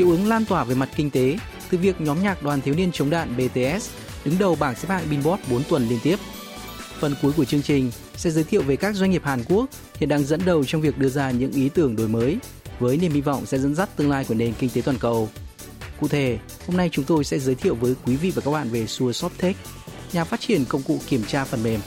[0.00, 1.38] hiệu ứng lan tỏa về mặt kinh tế
[1.70, 3.90] từ việc nhóm nhạc đoàn thiếu niên chống đạn BTS
[4.24, 6.16] đứng đầu bảng xếp hạng Billboard 4 tuần liên tiếp.
[6.98, 9.66] Phần cuối của chương trình sẽ giới thiệu về các doanh nghiệp Hàn Quốc
[9.98, 12.38] hiện đang dẫn đầu trong việc đưa ra những ý tưởng đổi mới
[12.78, 15.28] với niềm hy vọng sẽ dẫn dắt tương lai của nền kinh tế toàn cầu.
[16.00, 18.70] Cụ thể, hôm nay chúng tôi sẽ giới thiệu với quý vị và các bạn
[18.70, 19.54] về Sure Softtek,
[20.12, 21.80] nhà phát triển công cụ kiểm tra phần mềm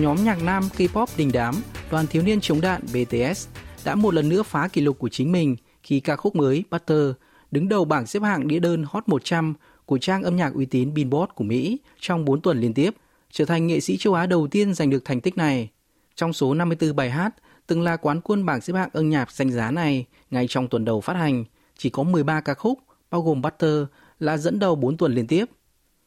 [0.00, 1.54] nhóm nhạc nam K-pop đình đám,
[1.90, 3.48] đoàn thiếu niên chống đạn BTS
[3.84, 7.10] đã một lần nữa phá kỷ lục của chính mình khi ca khúc mới Butter
[7.50, 9.54] đứng đầu bảng xếp hạng đĩa đơn Hot 100
[9.86, 12.94] của trang âm nhạc uy tín Billboard của Mỹ trong 4 tuần liên tiếp,
[13.30, 15.68] trở thành nghệ sĩ châu Á đầu tiên giành được thành tích này.
[16.14, 17.34] Trong số 54 bài hát
[17.66, 20.84] từng là quán quân bảng xếp hạng âm nhạc danh giá này ngay trong tuần
[20.84, 21.44] đầu phát hành,
[21.76, 22.78] chỉ có 13 ca khúc,
[23.10, 23.84] bao gồm Butter,
[24.18, 25.44] là dẫn đầu 4 tuần liên tiếp.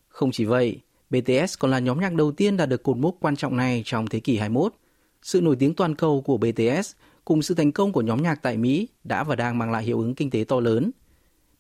[0.08, 0.80] Không chỉ vậy,
[1.14, 4.08] BTS còn là nhóm nhạc đầu tiên đạt được cột mốc quan trọng này trong
[4.08, 4.73] thế kỷ 21.
[5.22, 6.92] Sự nổi tiếng toàn cầu của BTS
[7.25, 10.00] cùng sự thành công của nhóm nhạc tại Mỹ đã và đang mang lại hiệu
[10.00, 10.91] ứng kinh tế to lớn.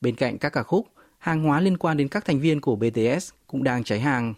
[0.01, 0.87] Bên cạnh các ca khúc,
[1.17, 4.33] hàng hóa liên quan đến các thành viên của BTS cũng đang cháy hàng.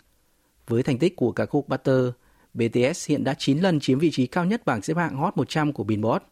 [0.68, 2.06] Với thành tích của ca khúc Butter,
[2.54, 5.74] BTS hiện đã 9 lần chiếm vị trí cao nhất bảng xếp hạng Hot 100
[5.74, 6.26] của Billboard.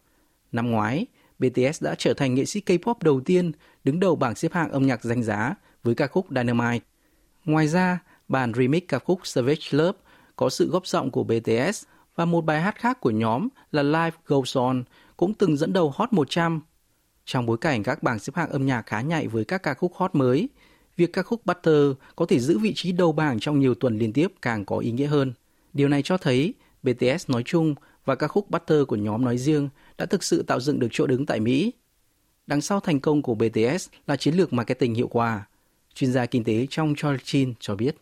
[0.52, 1.06] Năm ngoái,
[1.38, 3.52] BTS đã trở thành nghệ sĩ K-pop đầu tiên
[3.84, 6.84] đứng đầu bảng xếp hạng âm nhạc danh giá với ca khúc Dynamite.
[7.44, 9.98] Ngoài ra, Bản remix ca khúc Savage Love
[10.36, 11.84] có sự góp giọng của BTS
[12.16, 14.84] và một bài hát khác của nhóm là Life Goes On
[15.16, 16.60] cũng từng dẫn đầu Hot 100.
[17.24, 19.94] Trong bối cảnh các bảng xếp hạng âm nhạc khá nhạy với các ca khúc
[19.94, 20.48] hot mới,
[20.96, 24.12] việc ca khúc Butter có thể giữ vị trí đầu bảng trong nhiều tuần liên
[24.12, 25.32] tiếp càng có ý nghĩa hơn.
[25.72, 27.74] Điều này cho thấy BTS nói chung
[28.04, 29.68] và ca khúc Butter của nhóm nói riêng
[29.98, 31.72] đã thực sự tạo dựng được chỗ đứng tại Mỹ.
[32.46, 35.46] Đằng sau thành công của BTS là chiến lược marketing hiệu quả.
[35.94, 37.96] Chuyên gia kinh tế trong Charles Chin cho biết.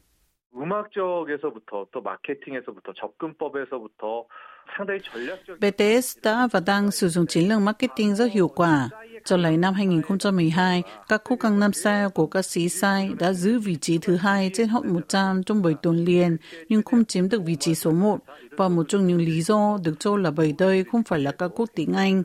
[5.60, 8.88] BTS đã và đang sử dụng chiến lược marketing rất hiệu quả.
[9.24, 13.76] Cho lấy năm 2012, các khúc Gangnam Style của ca sĩ Sai đã giữ vị
[13.80, 16.36] trí thứ hai trên Hot 100 trong 7 tuần liền,
[16.68, 18.18] nhưng không chiếm được vị trí số 1.
[18.50, 21.48] Và một trong những lý do được cho là bởi đây không phải là ca
[21.48, 22.22] khúc tiếng Anh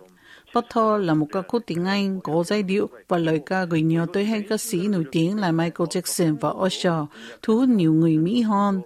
[0.55, 4.07] Butter là một ca khúc tiếng Anh có giai điệu và lời ca gửi nhớ
[4.13, 7.05] tới hai ca sĩ nổi tiếng là Michael Jackson và Usher,
[7.43, 8.81] thu hút nhiều người Mỹ hơn.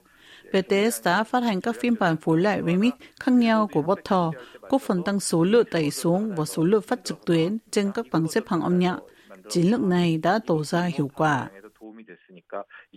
[0.52, 4.82] BTS đã phát hành các phiên bản phối lại remix khác nhau của Butter, góp
[4.82, 8.28] phần tăng số lượng tẩy xuống và số lượng phát trực tuyến trên các bảng
[8.28, 8.98] xếp hạng âm nhạc.
[9.48, 11.48] Chiến lược này đã tổ ra hiệu quả.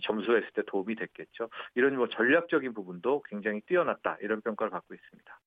[0.02, 1.48] 점수했을 때 도움이 됐겠죠.
[1.74, 5.40] 이런 뭐 전략적인 부분도 굉장히 뛰어났다 이런 평가를 받고 있습니다.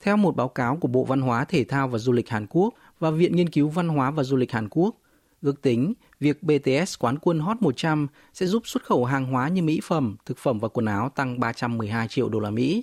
[0.00, 2.74] Theo một báo cáo của Bộ Văn hóa Thể thao và Du lịch Hàn Quốc
[2.98, 4.96] và Viện Nghiên cứu Văn hóa và Du lịch Hàn Quốc,
[5.42, 9.62] ước tính việc BTS quán quân Hot 100 sẽ giúp xuất khẩu hàng hóa như
[9.62, 12.82] mỹ phẩm, thực phẩm và quần áo tăng 312 triệu đô la Mỹ.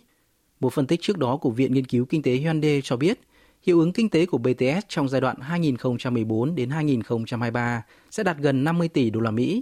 [0.60, 3.20] Một phân tích trước đó của Viện Nghiên cứu Kinh tế Hyundai cho biết,
[3.62, 8.64] hiệu ứng kinh tế của BTS trong giai đoạn 2014 đến 2023 sẽ đạt gần
[8.64, 9.62] 50 tỷ đô la Mỹ.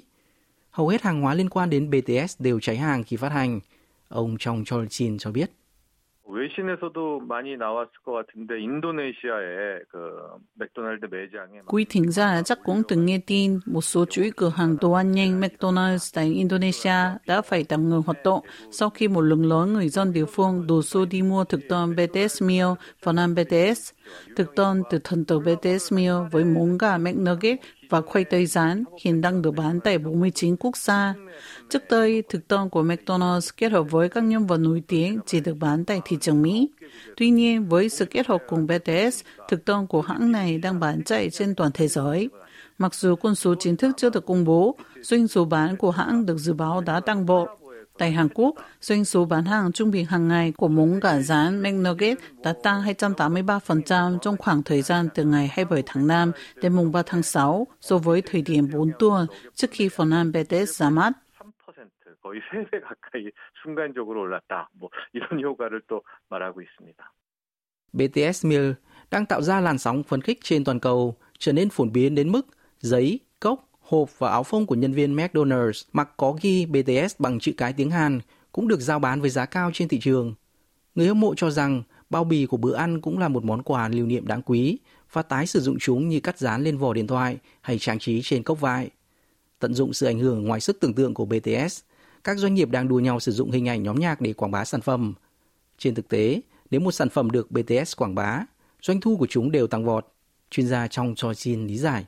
[0.71, 3.59] Hầu hết hàng hóa liên quan đến BTS đều cháy hàng khi phát hành.
[4.09, 5.51] Ông Chong Cholchin cho biết.
[11.67, 15.11] Quý thính giả, chắc cũng từng nghe tin một số chuỗi cửa hàng đồ ăn
[15.11, 16.95] nhanh McDonald's tại Indonesia
[17.27, 18.39] đã phải tạm ngừng hoạt động
[18.71, 21.95] sau khi một lượng lớn người dân địa phương đổ xô đi mua thực đơn
[21.95, 22.67] BTS Meal
[23.03, 23.91] và Nam BTS.
[24.35, 27.59] Thực đơn từ thần tử BTS Meal với món gà McNugget
[27.93, 31.13] và khoai tây rán hiện đang được bán tại 49 quốc gia.
[31.69, 35.39] Trước đây, thực đơn của McDonald's kết hợp với các nhân vật nổi tiếng chỉ
[35.39, 36.69] được bán tại thị trường Mỹ.
[37.17, 41.03] Tuy nhiên, với sự kết hợp cùng BTS, thực đơn của hãng này đang bán
[41.03, 42.29] chạy trên toàn thế giới.
[42.77, 46.25] Mặc dù con số chính thức chưa được công bố, doanh số bán của hãng
[46.25, 47.47] được dự báo đã tăng bộ.
[47.98, 51.62] Tại Hàn Quốc, doanh số bán hàng trung bình hàng ngày của món gà rán
[51.62, 56.32] McNugget đã tăng 283% trong khoảng thời gian từ ngày 27 tháng 5
[56.62, 60.32] đến mùng 3 tháng 6 so với thời điểm 4 tuần trước khi phần ăn
[60.32, 61.12] BTS ra mắt.
[62.28, 63.30] 거의 3배 가까이
[63.62, 64.68] 순간적으로 올랐다.
[64.72, 67.12] 뭐 이런 효과를 또 말하고 있습니다.
[67.92, 68.72] BTS Meal
[69.10, 72.32] đang tạo ra làn sóng phấn khích trên toàn cầu, trở nên phổ biến đến
[72.32, 72.46] mức
[72.80, 77.39] giấy, cốc, hộp và áo phông của nhân viên McDonald's mặc có ghi BTS bằng
[77.39, 78.19] chữ cái tiếng Hàn
[78.51, 80.33] cũng được giao bán với giá cao trên thị trường.
[80.95, 81.83] Người hâm mộ cho rằng
[82.13, 84.77] Bao bì của bữa ăn cũng là một món quà lưu niệm đáng quý
[85.11, 88.21] và tái sử dụng chúng như cắt dán lên vỏ điện thoại hay trang trí
[88.23, 88.89] trên cốc vải.
[89.59, 91.79] Tận dụng sự ảnh hưởng ngoài sức tưởng tượng của BTS,
[92.23, 94.65] các doanh nghiệp đang đua nhau sử dụng hình ảnh nhóm nhạc để quảng bá
[94.65, 95.13] sản phẩm.
[95.77, 96.41] Trên thực tế,
[96.71, 98.45] nếu một sản phẩm được BTS quảng bá,
[98.81, 100.07] doanh thu của chúng đều tăng vọt.
[100.49, 102.05] Chuyên gia trong Choi Jin lý giải.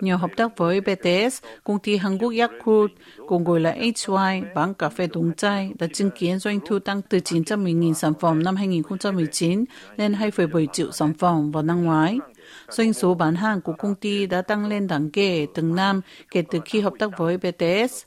[0.00, 2.90] Nhờ hợp tác với BTS, công ty Hàn Quốc Yakult,
[3.26, 7.02] cùng gọi là HY, bán cà phê đúng chai, đã chứng kiến doanh thu tăng
[7.02, 9.64] từ 910.000 sản phẩm năm 2019
[9.96, 12.18] lên 2,7 triệu sản phẩm vào năm ngoái.
[12.68, 16.00] Doanh số bán hàng của công ty đã tăng lên đáng kể từng năm
[16.30, 18.04] kể từ khi hợp tác với BTS.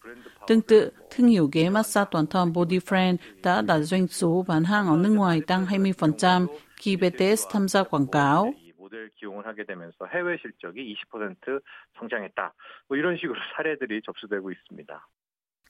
[0.49, 4.65] Tương tự, thương hiệu ghế massage toàn thân Body Friend đã đạt doanh số bán
[4.65, 8.55] hàng ở nước ngoài tăng 20% khi BTS tham gia quảng cáo.
[8.65, 11.61] 이 모델 기용을 하게 되면서 해외 실적이 20%
[11.99, 12.53] 성장했다.
[12.88, 15.09] 뭐 이런 식으로 사례들이 접수되고 있습니다.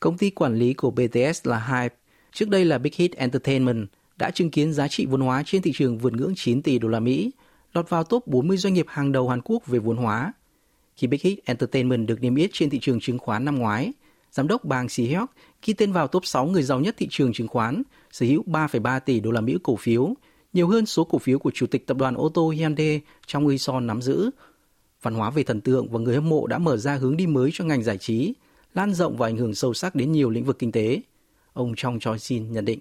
[0.00, 1.96] Công ty quản lý của BTS là Hype,
[2.32, 3.86] trước đây là Big Hit Entertainment,
[4.16, 6.88] đã chứng kiến giá trị vốn hóa trên thị trường vượt ngưỡng 9 tỷ đô
[6.88, 7.30] la Mỹ,
[7.72, 10.32] lọt vào top 40 doanh nghiệp hàng đầu Hàn Quốc về vốn hóa.
[10.96, 13.92] Khi Big Hit Entertainment được niêm yết trên thị trường chứng khoán năm ngoái,
[14.31, 15.25] giám đốc Bang Si-hyuk
[15.65, 18.99] ghi tên vào top 6 người giàu nhất thị trường chứng khoán, sở hữu 3,3
[18.99, 20.13] tỷ đô la Mỹ cổ phiếu,
[20.53, 23.87] nhiều hơn số cổ phiếu của chủ tịch tập đoàn ô tô Hyundai trong Uison
[23.87, 24.29] nắm giữ.
[25.01, 27.49] Văn hóa về thần tượng và người hâm mộ đã mở ra hướng đi mới
[27.53, 28.33] cho ngành giải trí,
[28.73, 31.01] lan rộng và ảnh hưởng sâu sắc đến nhiều lĩnh vực kinh tế.
[31.53, 32.79] Ông Chong Choi Sin nhận định.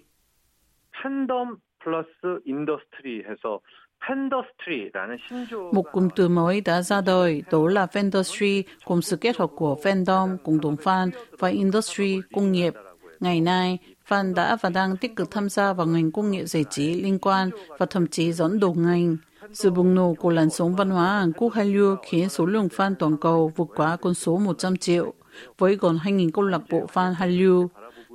[1.02, 2.07] 팬덤 플러스
[2.45, 3.59] 인더스트리 해서
[4.05, 9.37] 팬더스트리라는 신조 Một cụm từ mới đã ra đời, đó là Fandustry, cùng sự kết
[9.37, 11.09] hợp của fandom, cùng đồng fan,
[11.39, 12.73] và industry, công nghiệp.
[13.19, 13.77] Ngày nay,
[14.07, 17.19] fan đã và đang tích cực tham gia vào ngành công nghệ giải trí liên
[17.19, 19.17] quan và thậm chí dẫn đầu ngành.
[19.53, 22.93] Sự bùng nổ của làn sóng văn hóa Hàn Quốc Hallyu khiến số lượng fan
[22.99, 25.13] toàn cầu vượt quá con số 100 triệu,
[25.57, 27.67] với gần 2.000 câu lạc bộ fan Hallyu.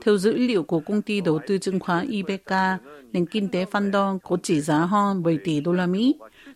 [0.02, 2.52] Theo dữ liệu của công ty đầu tư chứng khoán IBK,
[3.12, 6.14] nền kinh tế fandom có trị giá hơn 7 tỷ đô la Mỹ.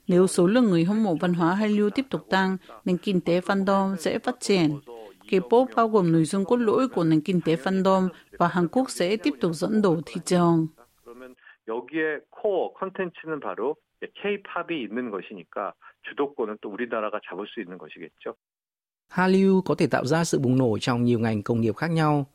[0.09, 3.41] Nếu số lượng người hâm mộ văn hóa Hallyu tiếp tục tăng, nền kinh tế
[3.41, 4.81] fandom sẽ phát triển.
[5.29, 8.09] K-pop bao gồm nội dung cốt lõi của nền kinh tế fandom
[8.39, 10.67] và Hàn Quốc sẽ tiếp tục dẫn đầu thị trường.
[11.05, 11.35] 그러면
[11.69, 15.73] 여기에 코어 컨텐츠는 바로 K-팝이 있는 것이니까
[16.09, 18.35] 주도권은 또 우리나라가 잡을 수 있는 것이겠죠.
[19.11, 22.27] Hallyu có thể tạo ra sự bùng nổ trong nhiều ngành công nghiệp khác nhau.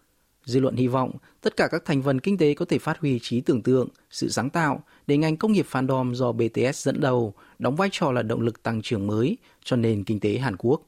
[0.44, 1.10] Dư luận hy vọng
[1.40, 4.28] tất cả các thành phần kinh tế có thể phát huy trí tưởng tượng, sự
[4.28, 8.22] sáng tạo để ngành công nghiệp fandom do BTS dẫn đầu đóng vai trò là
[8.22, 10.82] động lực tăng trưởng mới cho nền kinh tế Hàn Quốc.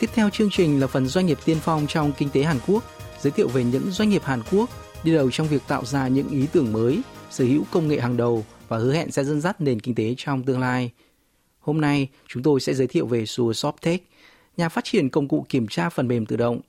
[0.00, 2.84] Tiếp theo chương trình là phần doanh nghiệp tiên phong trong kinh tế Hàn Quốc,
[3.20, 4.70] giới thiệu về những doanh nghiệp Hàn Quốc
[5.04, 8.16] đi đầu trong việc tạo ra những ý tưởng mới, sở hữu công nghệ hàng
[8.16, 10.90] đầu và hứa hẹn sẽ dẫn dắt nền kinh tế trong tương lai.
[11.60, 14.02] Hôm nay, chúng tôi sẽ giới thiệu về Sure Soptech,
[14.56, 16.60] nhà phát triển công cụ kiểm tra phần mềm tự động.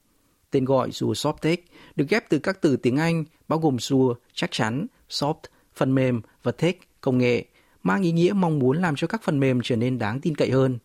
[0.51, 1.59] Tên gọi Sure Soptech
[1.95, 5.35] được ghép từ các từ tiếng Anh bao gồm Sure, chắc chắn, Soft,
[5.75, 7.45] phần mềm và Tech, công nghệ,
[7.83, 10.51] mang ý nghĩa mong muốn làm cho các phần mềm trở nên đáng tin cậy
[10.51, 10.77] hơn.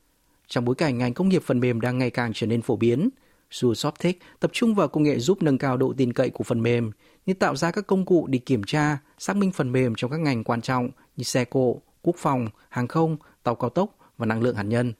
[0.46, 3.08] Trong bối cảnh ngành công nghiệp phần mềm đang ngày càng trở nên phổ biến,
[3.56, 6.62] Sure Soptech tập trung vào công nghệ giúp nâng cao độ tin cậy của phần
[6.62, 6.90] mềm,
[7.26, 10.20] như tạo ra các công cụ để kiểm tra, xác minh phần mềm trong các
[10.20, 14.42] ngành quan trọng như xe cộ, quốc phòng, hàng không, tàu cao tốc và năng
[14.42, 14.92] lượng hạt nhân.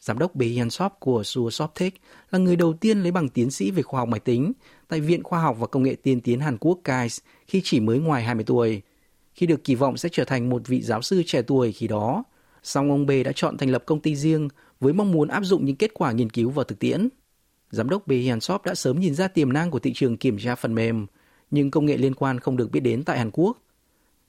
[0.00, 1.94] Giám đốc Bee Hyun Sop của Sure Soptech
[2.30, 4.52] là người đầu tiên lấy bằng tiến sĩ về khoa học máy tính
[4.88, 7.98] tại Viện Khoa học và Công nghệ tiên tiến Hàn Quốc KAIS khi chỉ mới
[7.98, 8.82] ngoài 20 tuổi.
[9.34, 12.24] Khi được kỳ vọng sẽ trở thành một vị giáo sư trẻ tuổi khi đó,
[12.62, 14.48] song ông B đã chọn thành lập công ty riêng
[14.80, 17.08] với mong muốn áp dụng những kết quả nghiên cứu vào thực tiễn.
[17.69, 20.37] Giám đốc Bee Hyun Sop đã sớm nhìn ra tiềm năng của thị trường kiểm
[20.39, 21.07] tra phần mềm,
[21.51, 23.57] nhưng công nghệ liên quan không được biết đến tại Hàn Quốc.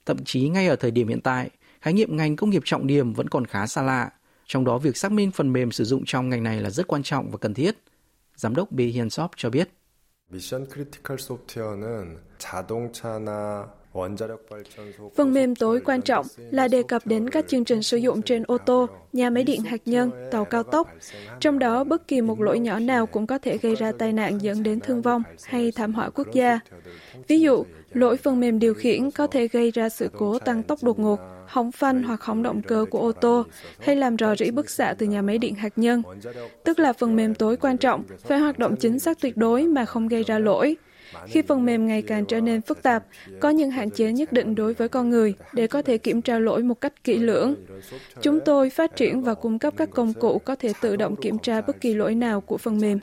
[0.05, 1.49] Thậm chí ngay ở thời điểm hiện tại,
[1.81, 4.11] khái niệm ngành công nghiệp trọng điểm vẫn còn khá xa lạ,
[4.45, 7.03] trong đó việc xác minh phần mềm sử dụng trong ngành này là rất quan
[7.03, 7.75] trọng và cần thiết.
[8.35, 9.69] Giám đốc Bee Hyun Sop cho biết.
[10.33, 13.67] 미션 크리티컬 소프트웨어는 자동차나
[15.14, 18.42] Phần mềm tối quan trọng là đề cập đến các chương trình sử dụng trên
[18.46, 20.88] ô tô, nhà máy điện hạt nhân, tàu cao tốc.
[21.40, 24.42] Trong đó, bất kỳ một lỗi nhỏ nào cũng có thể gây ra tai nạn
[24.42, 26.60] dẫn đến thương vong hay thảm họa quốc gia.
[27.28, 30.82] Ví dụ, lỗi phần mềm điều khiển có thể gây ra sự cố tăng tốc
[30.82, 33.44] đột ngột, hỏng phanh hoặc hỏng động cơ của ô tô
[33.78, 36.02] hay làm rò rỉ bức xạ từ nhà máy điện hạt nhân.
[36.64, 39.84] Tức là phần mềm tối quan trọng phải hoạt động chính xác tuyệt đối mà
[39.84, 40.76] không gây ra lỗi.
[41.26, 43.04] Khi phần mềm ngày càng trở nên phức tạp,
[43.40, 46.38] có những hạn chế nhất định đối với con người để có thể kiểm tra
[46.38, 47.54] lỗi một cách kỹ lưỡng.
[48.22, 51.38] Chúng tôi phát triển và cung cấp các công cụ có thể tự động kiểm
[51.38, 52.98] tra bất kỳ lỗi nào của phần mềm.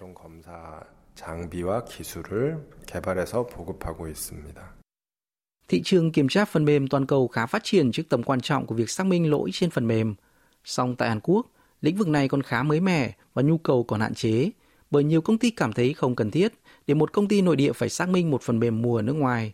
[5.67, 8.65] Thị trường kiểm tra phần mềm toàn cầu khá phát triển trước tầm quan trọng
[8.65, 10.15] của việc xác minh lỗi trên phần mềm.
[10.63, 11.47] Song tại Hàn Quốc,
[11.81, 14.49] lĩnh vực này còn khá mới mẻ và nhu cầu còn hạn chế,
[14.91, 16.53] bởi nhiều công ty cảm thấy không cần thiết
[16.87, 19.53] để một công ty nội địa phải xác minh một phần mềm mùa nước ngoài.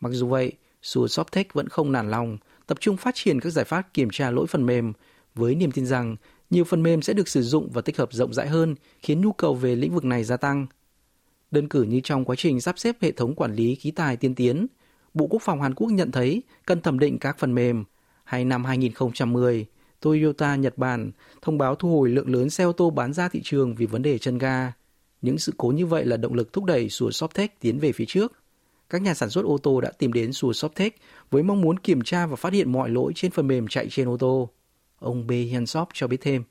[0.00, 3.64] Mặc dù vậy, Sure Softech vẫn không nản lòng, tập trung phát triển các giải
[3.64, 4.92] pháp kiểm tra lỗi phần mềm
[5.34, 6.16] với niềm tin rằng
[6.50, 9.32] nhiều phần mềm sẽ được sử dụng và tích hợp rộng rãi hơn, khiến nhu
[9.32, 10.66] cầu về lĩnh vực này gia tăng.
[11.50, 14.34] Đơn cử như trong quá trình sắp xếp hệ thống quản lý khí tài tiên
[14.34, 14.66] tiến,
[15.14, 17.84] Bộ Quốc phòng Hàn Quốc nhận thấy cần thẩm định các phần mềm.
[18.24, 19.66] Hay năm 2010,
[20.00, 21.10] Toyota Nhật Bản
[21.42, 24.02] thông báo thu hồi lượng lớn xe ô tô bán ra thị trường vì vấn
[24.02, 24.72] đề chân ga.
[25.22, 28.04] Những sự cố như vậy là động lực thúc đẩy Sùa Soptech tiến về phía
[28.08, 28.32] trước.
[28.90, 30.96] Các nhà sản xuất ô tô đã tìm đến Sùa Soptech
[31.30, 34.08] với mong muốn kiểm tra và phát hiện mọi lỗi trên phần mềm chạy trên
[34.08, 34.50] ô tô.
[34.98, 35.30] Ông B.
[35.30, 36.42] Hyun Sop cho biết thêm.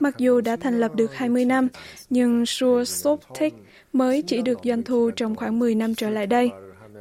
[0.00, 1.68] Mặc dù đã thành lập được 20 năm,
[2.10, 3.50] nhưng Sure Softech
[3.92, 6.50] mới chỉ được doanh thu trong khoảng 10 năm trở lại đây.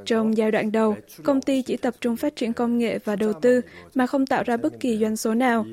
[0.06, 3.34] Trong giai đoạn đầu, công ty chỉ tập trung phát triển công nghệ và đầu
[3.34, 3.62] tư
[3.96, 5.66] mà không tạo ra bất kỳ doanh số nào.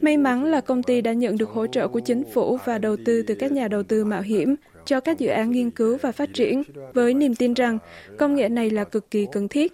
[0.00, 2.96] May mắn là công ty đã nhận được hỗ trợ của chính phủ và đầu
[3.04, 4.54] tư từ các nhà đầu tư mạo hiểm
[4.84, 6.62] cho các dự án nghiên cứu và phát triển,
[6.94, 7.78] với niềm tin rằng
[8.18, 9.72] công nghệ này là cực kỳ cần thiết.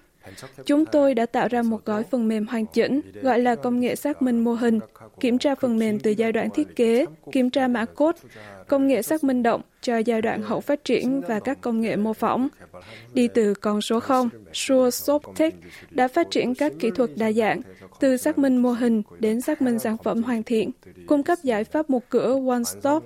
[0.65, 3.95] Chúng tôi đã tạo ra một gói phần mềm hoàn chỉnh gọi là công nghệ
[3.95, 4.79] xác minh mô hình,
[5.19, 8.19] kiểm tra phần mềm từ giai đoạn thiết kế, kiểm tra mã code,
[8.67, 11.95] công nghệ xác minh động cho giai đoạn hậu phát triển và các công nghệ
[11.95, 12.47] mô phỏng.
[13.13, 15.51] Đi từ con số 0, Sure Softech
[15.91, 17.61] đã phát triển các kỹ thuật đa dạng,
[17.99, 20.71] từ xác minh mô hình đến xác minh sản phẩm hoàn thiện,
[21.07, 23.03] cung cấp giải pháp một cửa One Stop,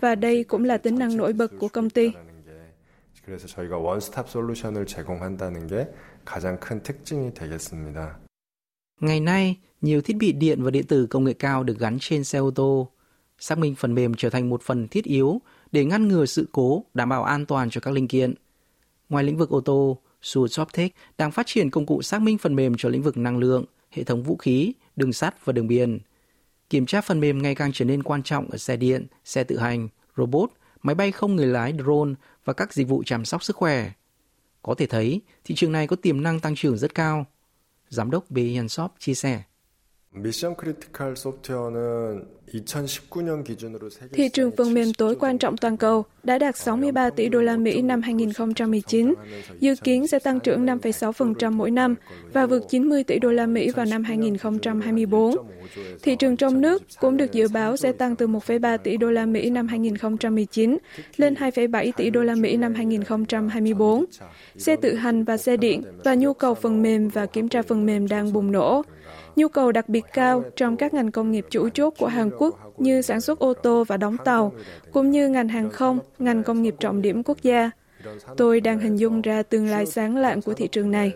[0.00, 2.12] và đây cũng là tính năng nổi bật của công ty.
[3.26, 5.86] 그래서 저희가 원스톱 솔루션을 제공한다는 게
[6.26, 8.18] 가장 큰 특징이 되겠습니다.
[9.00, 12.24] Ngày nay, nhiều thiết bị điện và điện tử công nghệ cao được gắn trên
[12.24, 12.90] xe ô tô.
[13.38, 15.40] Xác minh phần mềm trở thành một phần thiết yếu
[15.72, 18.34] để ngăn ngừa sự cố, đảm bảo an toàn cho các linh kiện.
[19.08, 20.88] Ngoài lĩnh vực ô tô, Sure Softech
[21.18, 24.04] đang phát triển công cụ xác minh phần mềm cho lĩnh vực năng lượng, hệ
[24.04, 25.98] thống vũ khí, đường sắt và đường biển.
[26.70, 29.58] Kiểm tra phần mềm ngày càng trở nên quan trọng ở xe điện, xe tự
[29.58, 30.50] hành, robot,
[30.82, 32.14] máy bay không người lái drone
[32.44, 33.92] và các dịch vụ chăm sóc sức khỏe.
[34.61, 37.25] Có thể thấy, thị trường này có tiềm năng tăng trưởng rất cao.
[37.89, 38.37] Giám đốc B.
[38.69, 39.43] Shop chia sẻ.
[40.14, 46.04] 미션 크리티컬 소프트웨어는 2019년 기준으로 세계 Thị trường phần mềm tối quan trọng toàn cầu
[46.22, 49.14] đã đạt 63 tỷ đô la Mỹ năm 2019,
[49.60, 51.94] dự kiến sẽ tăng trưởng 5,6% mỗi năm
[52.32, 55.36] và vượt 90 tỷ đô la Mỹ vào năm 2024.
[56.02, 59.26] Thị trường trong nước cũng được dự báo sẽ tăng từ 1,3 tỷ đô la
[59.26, 60.78] Mỹ năm 2019
[61.16, 64.04] lên 2,7 tỷ đô la Mỹ năm 2024.
[64.56, 67.86] Xe tự hành và xe điện và nhu cầu phần mềm và kiểm tra phần
[67.86, 68.82] mềm đang bùng nổ
[69.36, 72.80] nhu cầu đặc biệt cao trong các ngành công nghiệp chủ chốt của Hàn Quốc
[72.80, 74.52] như sản xuất ô tô và đóng tàu,
[74.92, 77.70] cũng như ngành hàng không, ngành công nghiệp trọng điểm quốc gia.
[78.36, 81.12] Tôi đang hình dung ra tương lai sáng lạng của thị trường này.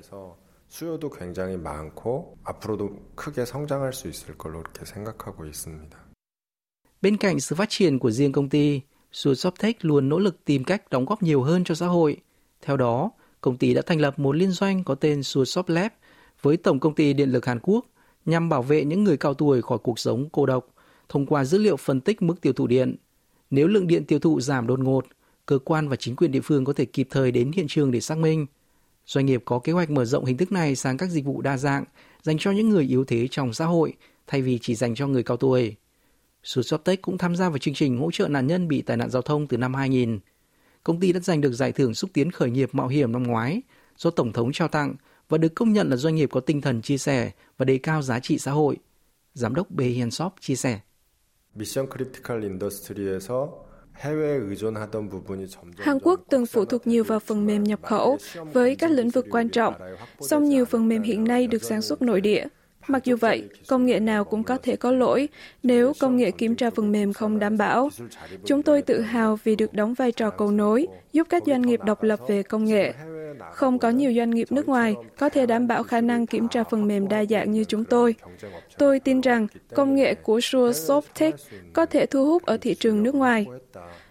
[0.68, 5.98] 수요도 굉장히 많고 앞으로도 크게 성장할 수 있을 걸로 이렇게 생각하고 있습니다.
[7.02, 8.80] Bên cạnh sự phát triển của riêng công ty,
[9.12, 12.16] Sure Softech luôn nỗ lực tìm cách đóng góp nhiều hơn cho xã hội.
[12.62, 13.10] Theo đó,
[13.40, 15.92] công ty đã thành lập một liên doanh có tên Sure Soft Lab
[16.42, 17.86] với Tổng công ty Điện lực Hàn Quốc
[18.25, 20.67] nhằm bảo vệ những người cao tuổi khỏi cuộc sống cô độc
[21.09, 22.95] thông qua dữ liệu phân tích mức tiêu thụ điện.
[23.49, 25.05] Nếu lượng điện tiêu thụ giảm đột ngột,
[25.45, 28.01] cơ quan và chính quyền địa phương có thể kịp thời đến hiện trường để
[28.01, 28.45] xác minh.
[29.05, 31.57] Doanh nghiệp có kế hoạch mở rộng hình thức này sang các dịch vụ đa
[31.57, 31.83] dạng
[32.21, 33.93] dành cho những người yếu thế trong xã hội
[34.27, 35.75] thay vì chỉ dành cho người cao tuổi.
[36.43, 39.21] Susoptech cũng tham gia vào chương trình hỗ trợ nạn nhân bị tai nạn giao
[39.21, 40.19] thông từ năm 2000.
[40.83, 43.61] Công ty đã giành được giải thưởng xúc tiến khởi nghiệp mạo hiểm năm ngoái
[43.97, 44.95] do Tổng thống trao tặng
[45.31, 48.01] và được công nhận là doanh nghiệp có tinh thần chia sẻ và đề cao
[48.01, 48.77] giá trị xã hội.
[49.33, 50.09] Giám đốc Bê Hiền
[50.39, 50.79] chia sẻ.
[51.55, 53.47] Mission Critical Industry에서
[55.77, 58.17] Hàn Quốc từng phụ thuộc nhiều vào phần mềm nhập khẩu
[58.53, 59.73] với các lĩnh vực quan trọng,
[60.19, 62.47] song nhiều phần mềm hiện nay được sản xuất nội địa.
[62.87, 65.29] Mặc dù vậy, công nghệ nào cũng có thể có lỗi
[65.63, 67.89] nếu công nghệ kiểm tra phần mềm không đảm bảo.
[68.45, 71.79] Chúng tôi tự hào vì được đóng vai trò cầu nối, giúp các doanh nghiệp
[71.85, 72.93] độc lập về công nghệ.
[73.52, 76.64] Không có nhiều doanh nghiệp nước ngoài có thể đảm bảo khả năng kiểm tra
[76.64, 78.14] phần mềm đa dạng như chúng tôi.
[78.78, 81.32] Tôi tin rằng công nghệ của Sure Softech
[81.72, 83.46] có thể thu hút ở thị trường nước ngoài.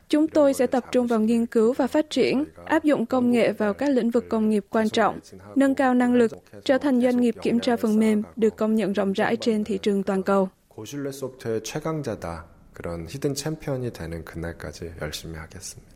[0.10, 3.52] Chúng tôi sẽ tập trung vào nghiên cứu và phát triển, áp dụng công nghệ
[3.52, 5.20] vào các lĩnh vực công nghiệp quan trọng,
[5.56, 6.32] nâng cao năng lực,
[6.64, 9.78] trở thành doanh nghiệp kiểm tra phần mềm được công nhận rộng rãi trên thị
[9.78, 10.50] trường toàn cầu.
[10.76, 12.44] 고신뢰 소프트의 최강자다.
[12.74, 15.96] 그런 히든 챔피언이 되는 그날까지 열심히 하겠습니다.